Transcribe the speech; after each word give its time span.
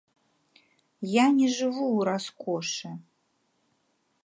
Я 1.09 1.25
не 1.39 1.47
жыву 1.57 1.85
ў 1.97 1.99
раскошы. 2.11 2.89